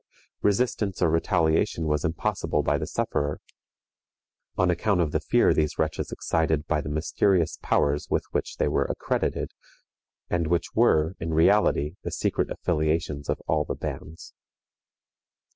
Resistance 0.41 0.99
or 1.03 1.11
retaliation 1.11 1.85
was 1.85 2.03
impossible 2.03 2.63
by 2.63 2.79
the 2.79 2.87
sufferer, 2.87 3.39
on 4.57 4.71
account 4.71 4.99
of 4.99 5.11
the 5.11 5.19
fear 5.19 5.53
these 5.53 5.77
wretches 5.77 6.11
excited 6.11 6.65
by 6.65 6.81
the 6.81 6.89
mysterious 6.89 7.59
powers 7.61 8.07
with 8.09 8.23
which 8.31 8.57
they 8.57 8.67
were 8.67 8.85
accredited, 8.85 9.51
and 10.27 10.47
which 10.47 10.73
were, 10.73 11.13
in 11.19 11.35
reality, 11.35 11.97
the 12.01 12.09
secret 12.09 12.49
affiliations 12.49 13.29
of 13.29 13.39
all 13.45 13.63
the 13.63 13.75
bands. 13.75 14.33